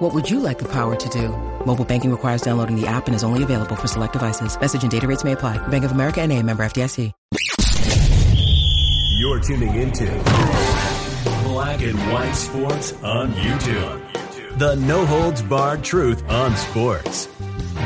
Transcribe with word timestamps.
What 0.00 0.14
would 0.14 0.30
you 0.30 0.40
like 0.40 0.58
the 0.58 0.68
power 0.72 0.96
to 0.96 1.08
do? 1.10 1.28
Mobile 1.66 1.84
banking 1.84 2.10
requires 2.10 2.40
downloading 2.40 2.74
the 2.74 2.86
app 2.86 3.06
and 3.06 3.14
is 3.14 3.22
only 3.22 3.42
available 3.42 3.76
for 3.76 3.86
select 3.86 4.14
devices. 4.14 4.58
Message 4.58 4.80
and 4.80 4.90
data 4.90 5.06
rates 5.06 5.24
may 5.24 5.32
apply. 5.32 5.58
Bank 5.68 5.84
of 5.84 5.92
America 5.92 6.22
and 6.22 6.32
a 6.32 6.42
member 6.42 6.62
FDIC. 6.62 7.12
You're 9.18 9.40
tuning 9.40 9.74
into 9.74 10.06
Black 11.44 11.82
and 11.82 11.98
White 12.10 12.32
Sports 12.32 12.94
on 13.02 13.34
YouTube. 13.34 14.58
The 14.58 14.76
no 14.76 15.04
holds 15.04 15.42
barred 15.42 15.84
truth 15.84 16.26
on 16.30 16.56
sports. 16.56 17.26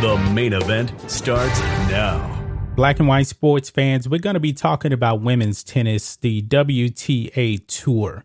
The 0.00 0.16
main 0.32 0.52
event 0.52 0.92
starts 1.10 1.58
now. 1.90 2.30
Black 2.76 3.00
and 3.00 3.08
white 3.08 3.26
sports 3.26 3.70
fans, 3.70 4.08
we're 4.08 4.20
going 4.20 4.34
to 4.34 4.40
be 4.40 4.52
talking 4.52 4.92
about 4.92 5.20
women's 5.20 5.64
tennis, 5.64 6.14
the 6.14 6.42
WTA 6.42 7.66
Tour, 7.66 8.24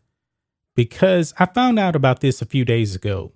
because 0.75 1.33
I 1.39 1.47
found 1.47 1.80
out 1.80 1.95
about 1.95 2.19
this 2.19 2.39
a 2.44 2.45
few 2.45 2.63
days 2.63 2.94
ago. 2.94 3.31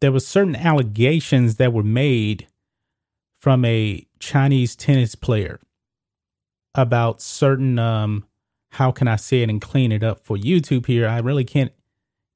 There 0.00 0.12
were 0.12 0.20
certain 0.20 0.56
allegations 0.56 1.56
that 1.56 1.72
were 1.72 1.82
made 1.82 2.46
from 3.40 3.64
a 3.64 4.06
Chinese 4.18 4.76
tennis 4.76 5.14
player 5.14 5.60
about 6.74 7.20
certain, 7.20 7.78
um, 7.78 8.26
how 8.70 8.92
can 8.92 9.08
I 9.08 9.16
say 9.16 9.42
it 9.42 9.50
and 9.50 9.60
clean 9.60 9.90
it 9.90 10.02
up 10.02 10.24
for 10.24 10.36
YouTube 10.36 10.86
here? 10.86 11.08
I 11.08 11.18
really 11.18 11.44
can't 11.44 11.72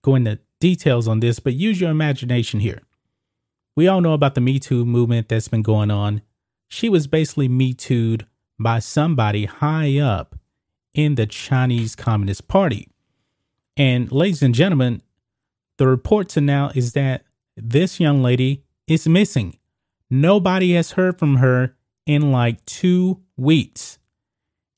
go 0.02 0.14
into 0.14 0.38
details 0.60 1.06
on 1.06 1.20
this, 1.20 1.38
but 1.38 1.54
use 1.54 1.80
your 1.80 1.90
imagination 1.90 2.60
here. 2.60 2.82
We 3.76 3.88
all 3.88 4.00
know 4.00 4.12
about 4.12 4.34
the 4.34 4.40
Me 4.40 4.58
Too 4.58 4.84
movement 4.84 5.28
that's 5.28 5.48
been 5.48 5.62
going 5.62 5.90
on. 5.90 6.22
She 6.68 6.88
was 6.88 7.06
basically 7.06 7.48
Me 7.48 7.74
Too'd 7.74 8.26
by 8.58 8.78
somebody 8.78 9.46
high 9.46 9.98
up 9.98 10.36
in 10.94 11.14
the 11.14 11.26
Chinese 11.26 11.94
Communist 11.94 12.48
Party. 12.48 12.88
And 13.76 14.10
ladies 14.12 14.42
and 14.42 14.54
gentlemen, 14.54 15.02
the 15.78 15.86
report 15.86 16.28
to 16.30 16.40
now 16.40 16.70
is 16.74 16.92
that 16.92 17.24
this 17.56 18.00
young 18.00 18.22
lady 18.22 18.64
is 18.86 19.08
missing. 19.08 19.58
Nobody 20.10 20.74
has 20.74 20.92
heard 20.92 21.18
from 21.18 21.36
her 21.36 21.74
in 22.06 22.32
like 22.32 22.64
two 22.66 23.22
weeks. 23.36 23.98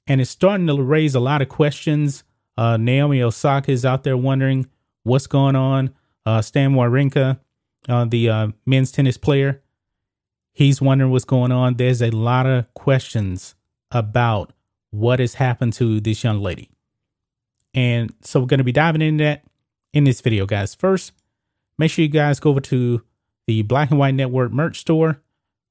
And 0.07 0.21
it's 0.21 0.31
starting 0.31 0.67
to 0.67 0.81
raise 0.83 1.15
a 1.15 1.21
lot 1.21 1.43
of 1.43 1.49
questions. 1.49 2.25
Uh, 2.57 2.77
Naomi 2.77 3.23
Osaka 3.23 3.73
is 3.73 3.85
out 3.85 4.05
there 4.05 4.17
wondering 4.17 4.69
what's 5.03 5.27
going 5.27 5.57
on. 5.57 5.95
Uh, 6.27 6.43
Stan 6.43 6.73
Wawrinka, 6.73 7.39
uh, 7.89 8.05
the 8.05 8.29
uh, 8.29 8.49
men's 8.67 8.93
tennis 8.93 9.17
player, 9.17 9.63
he's 10.53 10.81
wondering 10.81 11.11
what's 11.11 11.25
going 11.25 11.53
on. 11.53 11.75
There's 11.75 12.03
a 12.03 12.11
lot 12.11 12.47
of 12.47 12.73
questions 12.75 13.55
about 13.91 14.53
what 14.91 15.19
has 15.19 15.35
happened 15.35 15.73
to 15.75 16.01
this 16.01 16.23
young 16.23 16.41
lady. 16.41 16.71
And 17.75 18.15
so 18.23 18.41
we're 18.41 18.47
going 18.47 18.59
to 18.59 18.65
be 18.65 18.73
diving 18.73 19.03
into 19.03 19.25
that 19.25 19.45
in 19.93 20.05
this 20.05 20.21
video, 20.21 20.47
guys. 20.47 20.75
First, 20.75 21.13
make 21.79 21.91
sure 21.91 22.03
you 22.03 22.09
guys 22.09 22.41
go 22.41 22.51
over 22.51 22.61
to 22.61 23.03
the 23.47 23.63
Black 23.63 23.91
and 23.91 23.99
White 23.99 24.15
Network 24.15 24.53
merch 24.53 24.81
store. 24.81 25.21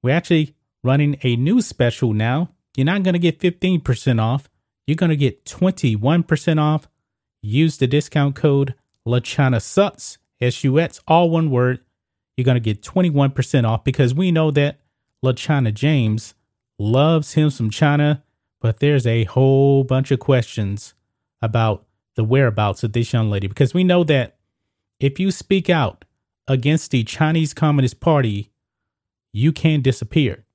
We're 0.01 0.15
actually 0.15 0.55
running 0.83 1.17
a 1.23 1.35
new 1.35 1.61
special 1.61 2.13
now. 2.13 2.49
You're 2.75 2.85
not 2.85 3.03
going 3.03 3.13
to 3.13 3.19
get 3.19 3.39
15% 3.39 4.21
off. 4.21 4.49
You're 4.85 4.95
going 4.95 5.11
to 5.11 5.15
get 5.15 5.45
21% 5.45 6.59
off. 6.59 6.87
Use 7.41 7.77
the 7.77 7.87
discount 7.87 8.35
code 8.35 8.75
LeChina 9.07 9.61
Sucks, 9.61 10.17
S-U-X, 10.41 11.01
all 11.07 11.29
one 11.29 11.51
word. 11.51 11.79
You're 12.35 12.45
going 12.45 12.55
to 12.55 12.61
get 12.61 12.81
21% 12.81 13.65
off 13.67 13.83
because 13.83 14.13
we 14.13 14.31
know 14.31 14.49
that 14.51 14.79
LeChina 15.23 15.73
James 15.73 16.33
loves 16.79 17.33
him 17.33 17.49
some 17.49 17.69
China, 17.69 18.23
but 18.59 18.79
there's 18.79 19.05
a 19.05 19.25
whole 19.25 19.83
bunch 19.83 20.11
of 20.11 20.19
questions 20.19 20.93
about 21.41 21.85
the 22.15 22.23
whereabouts 22.23 22.83
of 22.83 22.93
this 22.93 23.13
young 23.13 23.29
lady 23.29 23.47
because 23.47 23.73
we 23.73 23.83
know 23.83 24.03
that 24.03 24.32
if 25.03 25.19
you 25.19 25.31
speak 25.31 25.69
out 25.69 26.05
against 26.47 26.91
the 26.91 27.03
Chinese 27.03 27.53
Communist 27.53 27.99
Party, 27.99 28.51
you 29.33 29.51
can 29.51 29.81
disappear. 29.81 30.45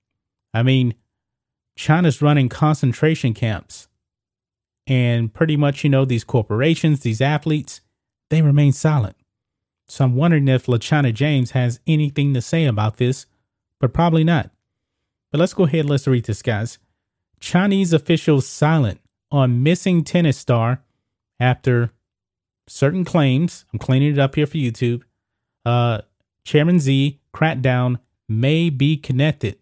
I 0.55 0.63
mean, 0.63 0.95
China's 1.77 2.23
running 2.23 2.49
concentration 2.49 3.35
camps. 3.35 3.89
And 4.87 5.35
pretty 5.35 5.59
much, 5.59 5.85
you 5.85 5.91
know, 5.91 6.07
these 6.07 6.25
corporations, 6.25 7.01
these 7.01 7.21
athletes, 7.21 7.83
they 8.31 8.41
remain 8.41 8.73
silent. 8.73 9.17
So 9.87 10.07
I'm 10.07 10.17
wondering 10.17 10.49
if 10.49 10.65
LeChina 10.65 11.13
James 11.13 11.51
has 11.51 11.81
anything 11.87 12.33
to 12.33 12.41
say 12.41 12.65
about 12.65 12.97
this, 12.97 13.27
but 13.79 13.93
probably 13.93 14.25
not. 14.25 14.51
But 15.31 15.41
let's 15.41 15.53
go 15.53 15.65
ahead, 15.65 15.85
let's 15.85 16.07
read 16.07 16.25
this, 16.25 16.41
guys. 16.41 16.79
Chinese 17.39 17.93
officials 17.93 18.47
silent 18.47 19.03
on 19.31 19.63
missing 19.63 20.05
tennis 20.05 20.39
star 20.39 20.83
after 21.39 21.91
certain 22.69 23.05
claims. 23.05 23.65
I'm 23.73 23.79
cleaning 23.79 24.13
it 24.13 24.19
up 24.19 24.35
here 24.35 24.47
for 24.47 24.57
YouTube. 24.57 25.03
Uh, 25.65 26.03
Chairman 26.45 26.81
Xi 26.81 27.21
crackdown 27.35 27.99
may 28.29 28.71
be 28.71 28.97
connected. 28.97 29.59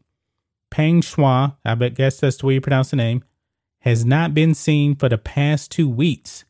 Peng 0.71 1.01
Shua, 1.01 1.57
I 1.65 1.75
bet 1.75 1.95
guess 1.95 2.21
that's 2.21 2.39
the 2.39 2.47
way 2.47 2.55
you 2.55 2.61
pronounce 2.61 2.91
the 2.91 2.97
name, 2.97 3.25
has 3.81 4.05
not 4.05 4.35
been 4.35 4.55
seen 4.55 4.95
for 4.95 5.09
the 5.09 5.19
past 5.19 5.71
two 5.71 5.89
weeks 5.89 6.45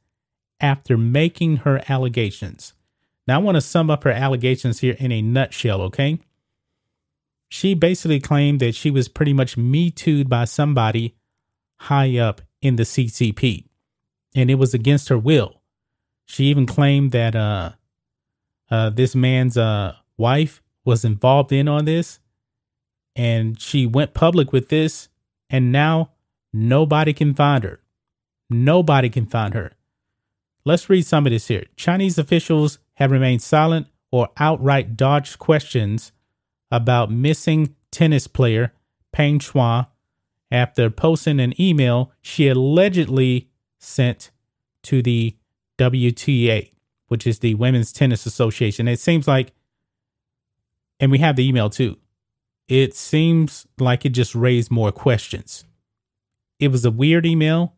after 0.60 0.96
making 0.96 1.58
her 1.58 1.82
allegations. 1.88 2.72
Now, 3.26 3.40
I 3.40 3.42
want 3.42 3.56
to 3.56 3.60
sum 3.60 3.90
up 3.90 4.04
her 4.04 4.10
allegations 4.10 4.80
here 4.80 4.96
in 4.98 5.12
a 5.12 5.20
nutshell, 5.20 5.82
okay? 5.82 6.18
She 7.48 7.74
basically 7.74 8.20
claimed 8.20 8.60
that 8.60 8.74
she 8.74 8.90
was 8.90 9.08
pretty 9.08 9.32
much 9.32 9.56
Me 9.56 9.90
Too'd 9.90 10.28
by 10.28 10.44
somebody 10.44 11.16
high 11.80 12.16
up 12.18 12.40
in 12.62 12.76
the 12.76 12.84
CCP, 12.84 13.64
and 14.34 14.50
it 14.50 14.56
was 14.56 14.74
against 14.74 15.08
her 15.08 15.18
will. 15.18 15.60
She 16.26 16.44
even 16.44 16.66
claimed 16.66 17.12
that 17.12 17.34
uh, 17.34 17.72
uh, 18.70 18.90
this 18.90 19.14
man's 19.14 19.56
uh, 19.56 19.94
wife 20.18 20.60
was 20.84 21.04
involved 21.04 21.52
in 21.52 21.68
on 21.68 21.84
this, 21.84 22.18
and 23.14 23.58
she 23.60 23.86
went 23.86 24.12
public 24.12 24.52
with 24.52 24.68
this, 24.68 25.08
and 25.48 25.72
now 25.72 26.10
nobody 26.52 27.12
can 27.12 27.32
find 27.32 27.64
her. 27.64 27.80
Nobody 28.50 29.08
can 29.08 29.26
find 29.26 29.54
her. 29.54 29.72
Let's 30.64 30.90
read 30.90 31.06
some 31.06 31.26
of 31.26 31.32
this 31.32 31.48
here. 31.48 31.64
Chinese 31.76 32.18
officials 32.18 32.80
have 32.94 33.12
remained 33.12 33.42
silent 33.42 33.86
or 34.10 34.28
outright 34.36 34.96
dodged 34.96 35.38
questions 35.38 36.12
about 36.70 37.10
missing 37.10 37.76
tennis 37.92 38.26
player 38.26 38.72
Peng 39.12 39.38
Shuai 39.38 39.86
after 40.50 40.90
posting 40.90 41.40
an 41.40 41.60
email 41.60 42.12
she 42.20 42.48
allegedly 42.48 43.48
sent 43.78 44.30
to 44.82 45.02
the 45.02 45.36
WTA, 45.78 46.72
which 47.08 47.26
is 47.26 47.40
the 47.40 47.54
Women's 47.54 47.92
Tennis 47.92 48.26
Association. 48.26 48.88
It 48.88 49.00
seems 49.00 49.28
like, 49.28 49.52
and 50.98 51.10
we 51.10 51.18
have 51.18 51.36
the 51.36 51.46
email 51.46 51.70
too, 51.70 51.98
it 52.68 52.94
seems 52.94 53.66
like 53.78 54.04
it 54.04 54.10
just 54.10 54.34
raised 54.34 54.70
more 54.70 54.92
questions. 54.92 55.64
It 56.58 56.68
was 56.68 56.84
a 56.84 56.90
weird 56.90 57.26
email. 57.26 57.74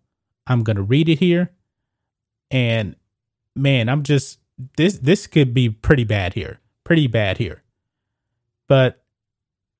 I'm 0.46 0.62
going 0.62 0.76
to 0.76 0.82
read 0.82 1.08
it 1.08 1.18
here 1.18 1.50
and 2.50 2.96
man, 3.54 3.88
I'm 3.88 4.02
just 4.02 4.38
this 4.76 4.98
this 4.98 5.26
could 5.26 5.54
be 5.54 5.68
pretty 5.68 6.04
bad 6.04 6.34
here. 6.34 6.60
Pretty 6.84 7.06
bad 7.06 7.38
here. 7.38 7.62
But 8.66 9.02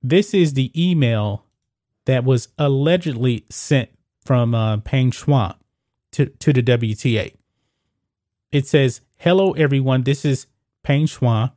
this 0.02 0.34
is 0.34 0.54
the 0.54 0.70
email 0.80 1.44
that 2.04 2.24
was 2.24 2.48
allegedly 2.58 3.44
sent 3.50 3.90
from 4.24 4.54
uh, 4.54 4.78
Peng 4.78 5.10
Shuai 5.10 5.56
to, 6.12 6.26
to 6.26 6.52
the 6.52 6.62
WTA. 6.62 7.34
It 8.50 8.66
says, 8.66 9.02
Hello, 9.16 9.52
everyone. 9.52 10.04
This 10.04 10.24
is 10.24 10.46
Peng 10.82 11.06
Shuai. 11.06 11.52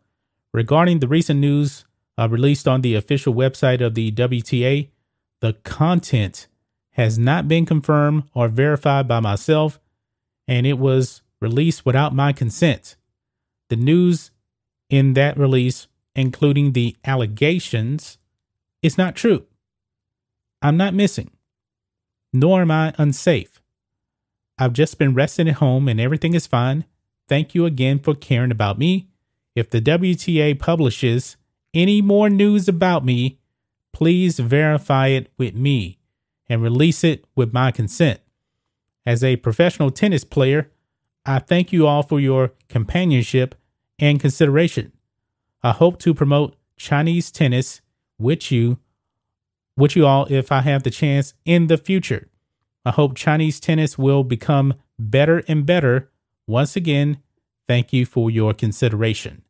Regarding 0.53 0.99
the 0.99 1.07
recent 1.07 1.39
news 1.39 1.85
uh, 2.17 2.27
released 2.27 2.67
on 2.67 2.81
the 2.81 2.95
official 2.95 3.33
website 3.33 3.79
of 3.79 3.95
the 3.95 4.11
WTA, 4.11 4.89
the 5.39 5.53
content 5.63 6.47
has 6.91 7.17
not 7.17 7.47
been 7.47 7.65
confirmed 7.65 8.23
or 8.33 8.49
verified 8.49 9.07
by 9.07 9.21
myself 9.21 9.79
and 10.47 10.67
it 10.67 10.77
was 10.77 11.21
released 11.39 11.85
without 11.85 12.13
my 12.13 12.33
consent. 12.33 12.97
The 13.69 13.77
news 13.77 14.31
in 14.89 15.13
that 15.13 15.37
release, 15.37 15.87
including 16.13 16.73
the 16.73 16.97
allegations, 17.05 18.17
is 18.81 18.97
not 18.97 19.15
true. 19.15 19.45
I'm 20.61 20.75
not 20.75 20.93
missing, 20.93 21.31
nor 22.33 22.61
am 22.61 22.71
I 22.71 22.93
unsafe. 22.97 23.60
I've 24.61 24.73
just 24.73 24.99
been 24.99 25.15
resting 25.15 25.49
at 25.49 25.55
home 25.55 25.87
and 25.87 25.99
everything 25.99 26.35
is 26.35 26.45
fine. 26.45 26.85
Thank 27.27 27.55
you 27.55 27.65
again 27.65 27.97
for 27.97 28.13
caring 28.13 28.51
about 28.51 28.77
me. 28.77 29.07
If 29.55 29.71
the 29.71 29.81
WTA 29.81 30.59
publishes 30.59 31.35
any 31.73 31.99
more 31.99 32.29
news 32.29 32.67
about 32.67 33.03
me, 33.03 33.39
please 33.91 34.37
verify 34.37 35.07
it 35.07 35.31
with 35.35 35.55
me 35.55 35.97
and 36.47 36.61
release 36.61 37.03
it 37.03 37.25
with 37.35 37.51
my 37.51 37.71
consent. 37.71 38.19
As 39.03 39.23
a 39.23 39.37
professional 39.37 39.89
tennis 39.89 40.23
player, 40.23 40.69
I 41.25 41.39
thank 41.39 41.73
you 41.73 41.87
all 41.87 42.03
for 42.03 42.19
your 42.19 42.51
companionship 42.69 43.55
and 43.97 44.19
consideration. 44.19 44.91
I 45.63 45.71
hope 45.71 45.97
to 46.01 46.13
promote 46.13 46.55
Chinese 46.77 47.31
tennis 47.31 47.81
with 48.19 48.51
you 48.51 48.77
with 49.75 49.95
you 49.95 50.05
all 50.05 50.27
if 50.29 50.51
I 50.51 50.61
have 50.61 50.83
the 50.83 50.91
chance 50.91 51.33
in 51.45 51.65
the 51.65 51.79
future. 51.79 52.27
I 52.85 52.91
hope 52.91 53.15
Chinese 53.15 53.59
tennis 53.59 53.97
will 53.97 54.23
become 54.23 54.75
better 54.97 55.43
and 55.47 55.65
better. 55.65 56.09
Once 56.47 56.75
again, 56.75 57.19
thank 57.67 57.93
you 57.93 58.05
for 58.05 58.31
your 58.31 58.53
consideration. 58.53 59.43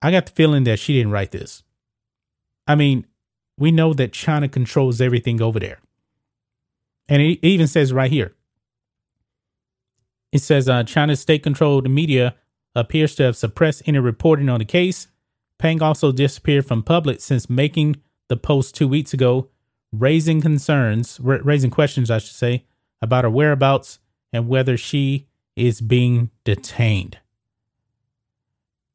I 0.00 0.10
got 0.10 0.26
the 0.26 0.32
feeling 0.32 0.64
that 0.64 0.78
she 0.78 0.94
didn't 0.94 1.12
write 1.12 1.30
this. 1.30 1.62
I 2.66 2.74
mean, 2.74 3.06
we 3.58 3.70
know 3.70 3.94
that 3.94 4.12
China 4.12 4.48
controls 4.48 5.00
everything 5.00 5.40
over 5.40 5.60
there. 5.60 5.80
And 7.08 7.22
it 7.22 7.38
even 7.42 7.66
says 7.66 7.92
right 7.92 8.10
here 8.10 8.34
it 10.32 10.40
says 10.40 10.68
uh, 10.68 10.82
China's 10.82 11.20
state 11.20 11.42
controlled 11.42 11.88
media 11.88 12.34
appears 12.74 13.14
to 13.16 13.22
have 13.24 13.36
suppressed 13.36 13.82
any 13.86 13.98
reporting 13.98 14.48
on 14.48 14.58
the 14.58 14.64
case. 14.64 15.08
Peng 15.58 15.82
also 15.82 16.10
disappeared 16.10 16.66
from 16.66 16.82
public 16.82 17.20
since 17.20 17.50
making 17.50 17.96
the 18.28 18.36
post 18.36 18.74
two 18.74 18.88
weeks 18.88 19.12
ago, 19.12 19.50
raising 19.92 20.40
concerns, 20.40 21.20
raising 21.22 21.70
questions, 21.70 22.10
I 22.10 22.18
should 22.18 22.34
say, 22.34 22.64
about 23.00 23.24
her 23.24 23.30
whereabouts 23.30 23.98
and 24.32 24.48
whether 24.48 24.76
she 24.76 25.28
is 25.54 25.80
being 25.80 26.30
detained. 26.44 27.18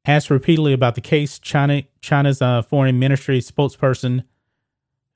Asked 0.06 0.30
repeatedly 0.30 0.74
about 0.74 0.96
the 0.96 1.02
case, 1.02 1.38
China, 1.38 1.84
China's 2.02 2.42
uh, 2.42 2.62
foreign 2.62 2.98
ministry 2.98 3.40
spokesperson 3.40 4.24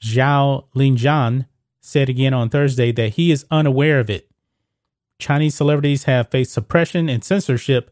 Zhao 0.02 0.66
Lijian 0.76 1.48
said 1.80 2.10
again 2.10 2.34
on 2.34 2.50
Thursday 2.50 2.92
that 2.92 3.14
he 3.14 3.32
is 3.32 3.46
unaware 3.50 4.00
of 4.00 4.10
it. 4.10 4.30
Chinese 5.20 5.56
celebrities 5.56 6.04
have 6.06 6.30
faced 6.30 6.52
suppression 6.52 7.08
and 7.08 7.24
censorship 7.24 7.92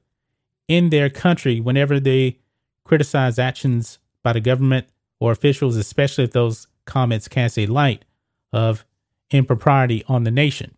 in 0.68 0.90
their 0.90 1.10
country 1.10 1.60
whenever 1.60 2.00
they 2.00 2.40
criticize 2.84 3.40
actions 3.40 4.00
by 4.24 4.34
the 4.34 4.42
government 4.42 4.88
or 5.20 5.32
officials, 5.32 5.76
especially 5.76 6.24
if 6.24 6.32
those 6.32 6.68
comments 6.90 7.28
cast 7.28 7.58
a 7.58 7.66
light 7.66 8.04
of 8.52 8.86
impropriety 9.32 10.04
on 10.08 10.24
the 10.24 10.32
nation. 10.32 10.76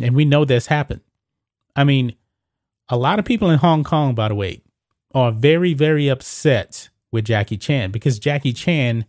And 0.00 0.14
we 0.14 0.24
know 0.24 0.44
this 0.44 0.66
happened. 0.66 1.00
I 1.74 1.84
mean, 1.84 2.14
a 2.88 2.96
lot 2.96 3.18
of 3.18 3.24
people 3.24 3.50
in 3.50 3.58
Hong 3.58 3.84
Kong, 3.84 4.14
by 4.14 4.28
the 4.28 4.34
way, 4.34 4.62
are 5.14 5.32
very, 5.32 5.74
very 5.74 6.08
upset 6.08 6.88
with 7.10 7.24
Jackie 7.24 7.56
Chan 7.56 7.90
because 7.90 8.18
Jackie 8.18 8.52
Chan 8.52 9.04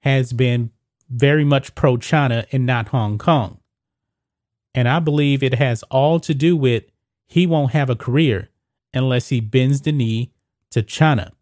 has 0.00 0.32
been 0.32 0.70
very 1.08 1.44
much 1.44 1.74
pro 1.74 1.96
China 1.96 2.46
and 2.52 2.64
not 2.64 2.88
Hong 2.88 3.18
Kong. 3.18 3.58
And 4.74 4.88
I 4.88 5.00
believe 5.00 5.42
it 5.42 5.54
has 5.54 5.82
all 5.84 6.20
to 6.20 6.32
do 6.32 6.56
with 6.56 6.84
he 7.26 7.46
won't 7.46 7.72
have 7.72 7.90
a 7.90 7.96
career 7.96 8.50
unless 8.94 9.28
he 9.28 9.40
bends 9.40 9.82
the 9.82 9.92
knee 9.92 10.32
to 10.70 10.82
China. 10.82 11.32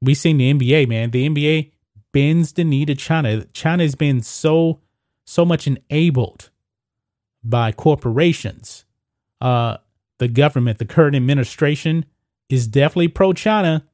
We 0.00 0.14
seen 0.14 0.38
the 0.38 0.52
NBA, 0.52 0.88
man. 0.88 1.10
The 1.10 1.28
NBA 1.28 1.72
bends 2.18 2.52
the 2.54 2.64
knee 2.64 2.84
to 2.84 2.96
China. 2.96 3.44
China 3.52 3.84
has 3.84 3.94
been 3.94 4.22
so 4.22 4.80
so 5.24 5.44
much 5.44 5.68
enabled 5.68 6.50
by 7.44 7.70
corporations. 7.70 8.84
Uh, 9.40 9.76
the 10.18 10.26
government, 10.26 10.78
the 10.78 10.84
current 10.84 11.14
administration, 11.14 12.04
is 12.48 12.66
definitely 12.66 13.06
pro 13.06 13.32
China. 13.32 13.84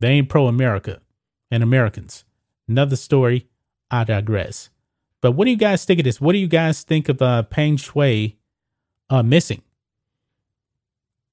They 0.00 0.08
ain't 0.08 0.28
pro 0.28 0.48
America 0.48 1.00
and 1.48 1.62
Americans. 1.62 2.24
Another 2.66 2.96
story. 2.96 3.46
I 3.88 4.02
digress. 4.02 4.70
But 5.20 5.32
what 5.32 5.44
do 5.44 5.52
you 5.52 5.56
guys 5.56 5.84
think 5.84 6.00
of 6.00 6.04
this? 6.04 6.20
What 6.20 6.32
do 6.32 6.38
you 6.38 6.48
guys 6.48 6.82
think 6.82 7.08
of 7.08 7.22
uh, 7.22 7.44
Peng 7.44 7.76
Shuai 7.76 8.34
uh, 9.08 9.22
missing? 9.22 9.62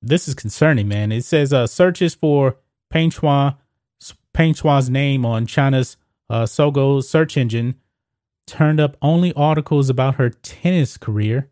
This 0.01 0.27
is 0.27 0.35
concerning, 0.35 0.87
man. 0.87 1.11
It 1.11 1.25
says 1.25 1.51
uh, 1.51 1.65
searches 1.65 2.13
for 2.13 2.57
Peng 2.89 3.09
Shuai, 3.09 3.57
Peng 4.35 4.53
Shuai's 4.53 4.89
name 4.89 5.25
on 5.25 5.45
China's 5.45 5.97
uh, 6.29 6.43
Sogou 6.43 7.03
search 7.03 7.37
engine 7.37 7.75
turned 8.45 8.79
up 8.79 8.97
only 9.01 9.33
articles 9.33 9.89
about 9.89 10.15
her 10.15 10.29
tennis 10.29 10.97
career. 10.97 11.49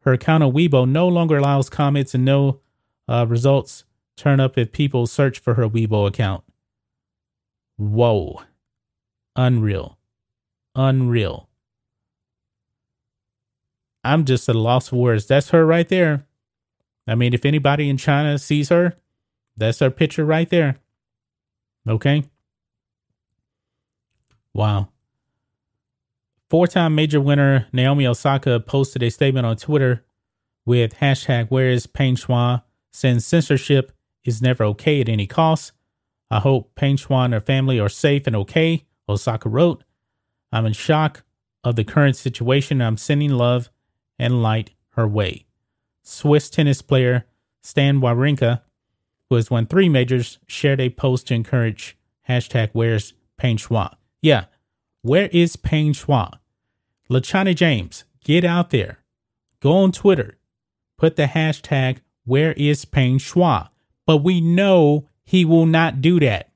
Her 0.00 0.14
account 0.14 0.42
on 0.42 0.52
Weibo 0.52 0.88
no 0.88 1.06
longer 1.06 1.36
allows 1.36 1.70
comments 1.70 2.14
and 2.14 2.24
no 2.24 2.60
uh, 3.06 3.26
results 3.28 3.84
turn 4.16 4.40
up 4.40 4.58
if 4.58 4.72
people 4.72 5.06
search 5.06 5.38
for 5.38 5.54
her 5.54 5.68
Weibo 5.68 6.08
account. 6.08 6.42
Whoa. 7.76 8.42
Unreal 9.36 9.98
unreal. 10.74 11.48
I'm 14.04 14.24
just 14.24 14.48
at 14.48 14.56
a 14.56 14.58
loss 14.58 14.88
for 14.88 14.96
words. 14.96 15.26
That's 15.26 15.50
her 15.50 15.64
right 15.64 15.88
there. 15.88 16.26
I 17.06 17.14
mean, 17.14 17.34
if 17.34 17.44
anybody 17.44 17.88
in 17.88 17.96
China 17.96 18.38
sees 18.38 18.68
her, 18.68 18.94
that's 19.56 19.78
her 19.80 19.90
picture 19.90 20.24
right 20.24 20.48
there. 20.48 20.78
Okay. 21.88 22.24
Wow. 24.54 24.88
Four 26.50 26.66
time 26.66 26.94
major 26.94 27.20
winner 27.20 27.66
Naomi 27.72 28.06
Osaka 28.06 28.60
posted 28.60 29.02
a 29.02 29.10
statement 29.10 29.46
on 29.46 29.56
Twitter 29.56 30.04
with 30.64 30.96
hashtag 30.96 31.50
where 31.50 31.70
is 31.70 31.86
Peng 31.86 32.16
since 32.92 33.26
censorship 33.26 33.92
is 34.24 34.42
never 34.42 34.64
okay 34.64 35.00
at 35.00 35.08
any 35.08 35.26
cost. 35.26 35.72
I 36.30 36.40
hope 36.40 36.74
Peng 36.74 36.98
and 37.10 37.32
her 37.32 37.40
family 37.40 37.80
are 37.80 37.88
safe 37.88 38.26
and 38.26 38.36
okay, 38.36 38.84
Osaka 39.08 39.48
wrote. 39.48 39.82
I'm 40.52 40.66
in 40.66 40.72
shock 40.74 41.24
of 41.64 41.76
the 41.76 41.84
current 41.84 42.16
situation. 42.16 42.80
I'm 42.82 42.96
sending 42.96 43.30
love 43.30 43.70
and 44.18 44.42
light 44.42 44.70
her 44.90 45.08
way. 45.08 45.46
Swiss 46.02 46.50
tennis 46.50 46.82
player 46.82 47.24
Stan 47.62 48.00
Wawrinka, 48.00 48.60
who 49.32 49.36
has 49.36 49.50
won 49.50 49.64
three 49.64 49.88
majors, 49.88 50.38
shared 50.46 50.78
a 50.78 50.90
post 50.90 51.28
to 51.28 51.32
encourage 51.34 51.96
hashtag 52.28 52.68
where's 52.74 53.14
Peng 53.38 53.56
Shuai. 53.56 53.94
Yeah, 54.20 54.44
where 55.00 55.28
is 55.32 55.56
Peng 55.56 55.94
Shuai? 55.94 56.34
LeChina 57.10 57.56
James, 57.56 58.04
get 58.22 58.44
out 58.44 58.68
there. 58.68 58.98
Go 59.60 59.72
on 59.72 59.90
Twitter. 59.90 60.36
Put 60.98 61.16
the 61.16 61.24
hashtag 61.24 62.00
where 62.26 62.52
is 62.52 62.84
Peng 62.84 63.16
Shuai. 63.16 63.70
But 64.04 64.18
we 64.18 64.42
know 64.42 65.08
he 65.24 65.46
will 65.46 65.64
not 65.64 66.02
do 66.02 66.20
that. 66.20 66.50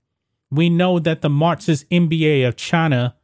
We 0.50 0.68
know 0.68 0.98
that 0.98 1.22
the 1.22 1.30
Marxist 1.30 1.88
NBA 1.88 2.46
of 2.46 2.56
China 2.56 3.16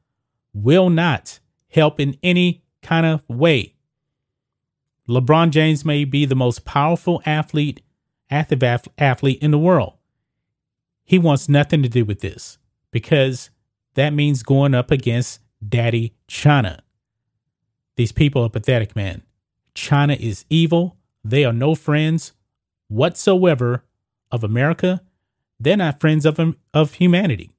will 0.55 0.89
not 0.89 1.41
help 1.69 2.01
in 2.01 2.17
any 2.23 2.65
kind 2.81 3.05
of 3.05 3.29
way. 3.29 3.75
LeBron 5.07 5.51
James 5.51 5.85
may 5.85 6.07
be 6.07 6.25
the 6.25 6.35
most 6.35 6.65
powerful 6.65 7.21
athlete, 7.27 7.83
active 8.33 8.63
athlete 8.99 9.43
in 9.43 9.51
the 9.51 9.59
world. 9.59 9.95
He 11.05 11.19
wants 11.19 11.49
nothing 11.49 11.83
to 11.83 11.89
do 11.89 12.05
with 12.05 12.21
this 12.21 12.59
because 12.91 13.51
that 13.95 14.15
means 14.15 14.43
going 14.43 14.75
up 14.75 14.91
against 14.91 15.41
Daddy 15.67 16.15
China. 16.27 16.83
These 17.97 18.13
people 18.13 18.43
are 18.43 18.49
pathetic, 18.49 18.97
man. 18.97 19.23
China 19.75 20.15
is 20.15 20.45
evil. 20.49 20.97
They 21.23 21.45
are 21.45 21.53
no 21.53 21.75
friends 21.75 22.33
whatsoever 22.89 23.85
of 24.31 24.43
America. 24.43 25.03
They're 25.61 25.77
not 25.77 26.01
friends 26.01 26.25
of, 26.25 26.39
of 26.73 26.95
humanity. 26.95 27.51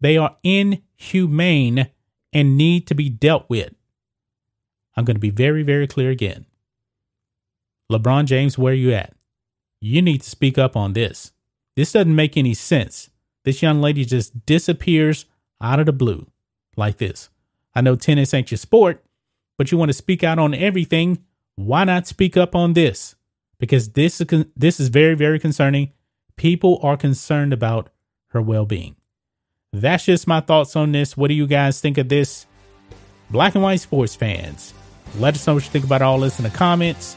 They 0.00 0.16
are 0.16 0.36
inhumane 0.42 1.88
and 2.32 2.56
need 2.56 2.86
to 2.88 2.94
be 2.94 3.08
dealt 3.08 3.48
with. 3.48 3.72
I'm 4.96 5.04
going 5.04 5.16
to 5.16 5.20
be 5.20 5.30
very, 5.30 5.62
very 5.62 5.86
clear 5.86 6.10
again. 6.10 6.46
LeBron 7.90 8.26
James, 8.26 8.58
where 8.58 8.72
are 8.72 8.76
you 8.76 8.92
at? 8.92 9.15
You 9.80 10.02
need 10.02 10.22
to 10.22 10.30
speak 10.30 10.58
up 10.58 10.76
on 10.76 10.92
this. 10.92 11.32
This 11.74 11.92
doesn't 11.92 12.14
make 12.14 12.36
any 12.36 12.54
sense. 12.54 13.10
This 13.44 13.62
young 13.62 13.80
lady 13.80 14.04
just 14.04 14.46
disappears 14.46 15.26
out 15.60 15.78
of 15.80 15.86
the 15.86 15.92
blue 15.92 16.26
like 16.76 16.96
this. 16.96 17.28
I 17.74 17.80
know 17.80 17.94
tennis 17.94 18.34
ain't 18.34 18.50
your 18.50 18.58
sport, 18.58 19.04
but 19.58 19.70
you 19.70 19.78
want 19.78 19.90
to 19.90 19.94
speak 19.94 20.24
out 20.24 20.38
on 20.38 20.54
everything. 20.54 21.24
Why 21.54 21.84
not 21.84 22.06
speak 22.06 22.36
up 22.36 22.54
on 22.54 22.72
this? 22.72 23.14
Because 23.58 23.90
this 23.90 24.20
is 24.20 24.44
this 24.56 24.80
is 24.80 24.88
very 24.88 25.14
very 25.14 25.38
concerning. 25.38 25.92
People 26.36 26.78
are 26.82 26.96
concerned 26.96 27.52
about 27.52 27.88
her 28.28 28.42
well-being. 28.42 28.96
That's 29.72 30.04
just 30.04 30.26
my 30.26 30.40
thoughts 30.40 30.76
on 30.76 30.92
this. 30.92 31.16
What 31.16 31.28
do 31.28 31.34
you 31.34 31.46
guys 31.46 31.80
think 31.80 31.98
of 31.98 32.08
this? 32.08 32.46
Black 33.30 33.54
and 33.54 33.64
white 33.64 33.80
sports 33.80 34.14
fans, 34.14 34.72
let 35.18 35.34
us 35.34 35.46
know 35.46 35.54
what 35.54 35.64
you 35.64 35.70
think 35.70 35.84
about 35.84 36.02
all 36.02 36.20
this 36.20 36.38
in 36.38 36.44
the 36.44 36.50
comments. 36.50 37.16